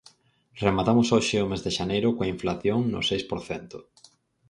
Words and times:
Rematamos 0.65 1.07
hoxe 1.15 1.37
o 1.45 1.49
mes 1.51 1.61
de 1.65 1.71
xaneiro 1.77 2.09
coa 2.17 2.31
inflación 2.35 2.79
no 2.93 2.99
seis 3.09 3.23
por 3.29 3.39
cento. 3.49 3.77